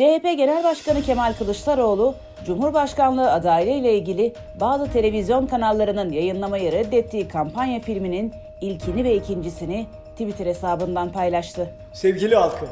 CHP 0.00 0.22
Genel 0.22 0.64
Başkanı 0.64 1.02
Kemal 1.02 1.34
Kılıçdaroğlu, 1.38 2.14
Cumhurbaşkanlığı 2.46 3.32
adaylığı 3.32 3.70
ile 3.70 3.98
ilgili 3.98 4.32
bazı 4.60 4.92
televizyon 4.92 5.46
kanallarının 5.46 6.12
yayınlamayı 6.12 6.72
reddettiği 6.72 7.28
kampanya 7.28 7.80
filminin 7.80 8.34
ilkini 8.60 9.04
ve 9.04 9.14
ikincisini 9.14 9.86
Twitter 10.12 10.46
hesabından 10.46 11.12
paylaştı. 11.12 11.70
Sevgili 11.92 12.36
halkım, 12.36 12.68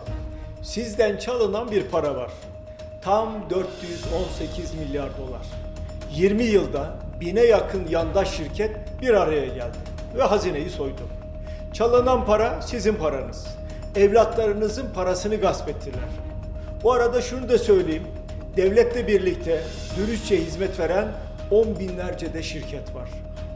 sizden 0.62 1.16
çalınan 1.16 1.70
bir 1.70 1.82
para 1.82 2.16
var. 2.16 2.30
Tam 3.02 3.50
418 3.50 4.74
milyar 4.74 5.08
dolar. 5.18 5.46
20 6.14 6.44
yılda 6.44 6.96
bine 7.20 7.40
yakın 7.40 7.88
yandaş 7.88 8.36
şirket 8.36 8.76
bir 9.02 9.14
araya 9.14 9.46
geldi 9.46 9.78
ve 10.16 10.22
hazineyi 10.22 10.70
soydu. 10.70 11.02
Çalınan 11.72 12.24
para 12.24 12.62
sizin 12.62 12.94
paranız. 12.94 13.46
Evlatlarınızın 13.96 14.86
parasını 14.94 15.36
gasp 15.36 15.68
ettiler. 15.68 16.25
Bu 16.82 16.92
arada 16.92 17.22
şunu 17.22 17.48
da 17.48 17.58
söyleyeyim. 17.58 18.06
Devletle 18.56 19.06
birlikte 19.06 19.60
dürüstçe 19.96 20.36
hizmet 20.44 20.78
veren 20.80 21.08
on 21.50 21.78
binlerce 21.78 22.34
de 22.34 22.42
şirket 22.42 22.94
var. 22.94 23.08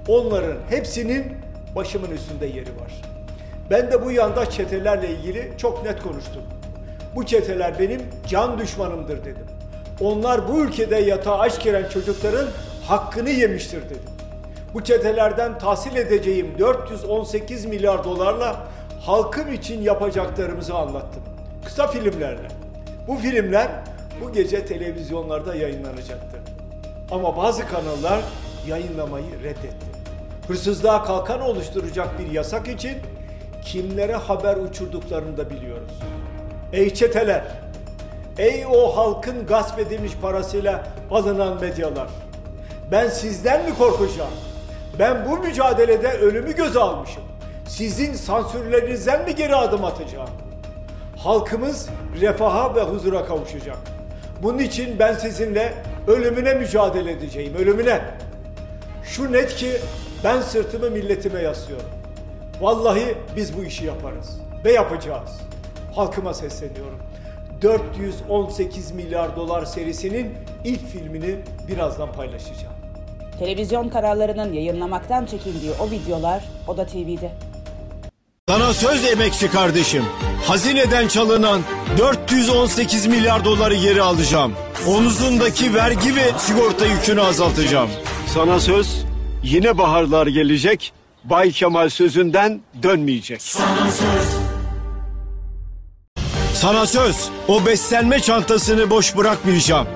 Onların 0.08 0.56
hepsinin 0.70 1.24
başımın 1.76 2.10
üstünde 2.10 2.46
yeri 2.46 2.80
var. 2.80 2.92
Ben 3.70 3.92
de 3.92 4.04
bu 4.04 4.10
yandaş 4.10 4.50
çetelerle 4.50 5.10
ilgili 5.10 5.52
çok 5.58 5.84
net 5.84 6.02
konuştum. 6.02 6.42
Bu 7.14 7.26
çeteler 7.26 7.78
benim 7.78 8.02
can 8.28 8.58
düşmanımdır 8.58 9.24
dedim. 9.24 9.46
Onlar 10.00 10.48
bu 10.48 10.60
ülkede 10.60 10.96
yatağa 10.96 11.38
aç 11.38 11.62
giren 11.62 11.88
çocukların 11.88 12.48
hakkını 12.86 13.30
yemiştir 13.30 13.82
dedim. 13.84 14.10
Bu 14.74 14.84
çetelerden 14.84 15.58
tahsil 15.58 15.96
edeceğim 15.96 16.54
418 16.58 17.64
milyar 17.64 18.04
dolarla 18.04 18.66
halkım 19.00 19.52
için 19.52 19.82
yapacaklarımızı 19.82 20.74
anlattım. 20.74 21.22
Kısa 21.64 21.86
filmlerle. 21.86 22.59
Bu 23.10 23.16
filmler 23.16 23.68
bu 24.20 24.32
gece 24.32 24.66
televizyonlarda 24.66 25.54
yayınlanacaktı. 25.54 26.38
Ama 27.10 27.36
bazı 27.36 27.66
kanallar 27.68 28.20
yayınlamayı 28.66 29.42
reddetti. 29.42 29.86
Hırsızlığa 30.48 31.04
kalkan 31.04 31.40
oluşturacak 31.40 32.18
bir 32.18 32.32
yasak 32.32 32.68
için 32.68 32.98
kimlere 33.64 34.14
haber 34.14 34.56
uçurduklarını 34.56 35.36
da 35.36 35.50
biliyoruz. 35.50 35.92
Ey 36.72 36.94
çeteler! 36.94 37.44
Ey 38.38 38.66
o 38.66 38.96
halkın 38.96 39.46
gasp 39.46 39.78
edilmiş 39.78 40.12
parasıyla 40.22 40.84
alınan 41.10 41.60
medyalar! 41.60 42.08
Ben 42.90 43.08
sizden 43.08 43.64
mi 43.64 43.78
korkacağım? 43.78 44.30
Ben 44.98 45.30
bu 45.30 45.36
mücadelede 45.36 46.08
ölümü 46.08 46.56
göze 46.56 46.80
almışım. 46.80 47.22
Sizin 47.68 48.14
sansürlerinizden 48.14 49.24
mi 49.24 49.34
geri 49.34 49.56
adım 49.56 49.84
atacağım? 49.84 50.30
Halkımız 51.24 51.88
refaha 52.20 52.74
ve 52.74 52.82
huzura 52.82 53.24
kavuşacak. 53.24 53.76
Bunun 54.42 54.58
için 54.58 54.98
ben 54.98 55.14
sizinle 55.14 55.74
ölümüne 56.06 56.54
mücadele 56.54 57.12
edeceğim, 57.12 57.54
ölümüne. 57.54 58.00
Şu 59.04 59.32
net 59.32 59.56
ki 59.56 59.70
ben 60.24 60.40
sırtımı 60.40 60.90
milletime 60.90 61.40
yaslıyorum. 61.40 61.88
Vallahi 62.60 63.14
biz 63.36 63.58
bu 63.58 63.64
işi 63.64 63.84
yaparız 63.84 64.40
ve 64.64 64.72
yapacağız. 64.72 65.30
Halkıma 65.94 66.34
sesleniyorum. 66.34 66.98
418 67.62 68.90
milyar 68.92 69.36
dolar 69.36 69.64
serisinin 69.64 70.34
ilk 70.64 70.86
filmini 70.86 71.36
birazdan 71.68 72.12
paylaşacağım. 72.12 72.74
Televizyon 73.38 73.88
kanallarının 73.88 74.52
yayınlamaktan 74.52 75.26
çekindiği 75.26 75.72
o 75.80 75.90
videolar 75.90 76.44
Oda 76.68 76.86
TV'de. 76.86 77.30
Sana 78.50 78.74
söz 78.74 79.04
emekçi 79.04 79.50
kardeşim. 79.50 80.04
Hazineden 80.46 81.08
çalınan 81.08 81.60
418 81.98 83.06
milyar 83.06 83.44
doları 83.44 83.74
geri 83.74 84.02
alacağım. 84.02 84.52
Omuzundaki 84.86 85.74
vergi 85.74 86.16
ve 86.16 86.32
sigorta 86.38 86.86
yükünü 86.86 87.20
azaltacağım. 87.20 87.90
Sana 88.34 88.60
söz 88.60 89.04
yine 89.42 89.78
baharlar 89.78 90.26
gelecek. 90.26 90.92
Bay 91.24 91.52
Kemal 91.52 91.88
sözünden 91.88 92.60
dönmeyecek. 92.82 93.42
Sana 93.42 93.90
söz. 93.90 94.28
Sana 96.54 96.86
söz 96.86 97.28
o 97.48 97.66
beslenme 97.66 98.20
çantasını 98.20 98.90
boş 98.90 99.16
bırakmayacağım. 99.16 99.86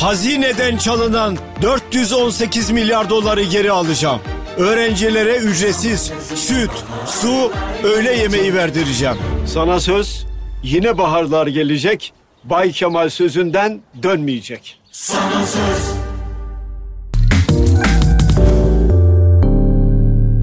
Hazineden 0.00 0.76
çalınan 0.76 1.38
418 1.62 2.70
milyar 2.70 3.10
doları 3.10 3.42
geri 3.42 3.72
alacağım. 3.72 4.20
Öğrencilere 4.58 5.36
ücretsiz 5.36 6.12
süt, 6.34 6.70
su, 7.06 7.52
öğle 7.84 8.12
yemeği 8.12 8.54
verdireceğim. 8.54 9.16
Sana 9.46 9.80
söz 9.80 10.26
yine 10.62 10.98
baharlar 10.98 11.46
gelecek. 11.46 12.12
Bay 12.44 12.72
Kemal 12.72 13.08
sözünden 13.08 13.80
dönmeyecek. 14.02 14.78
Sana 14.92 15.46
söz 15.46 16.03